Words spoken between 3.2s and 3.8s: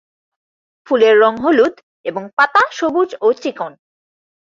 ও চিকন।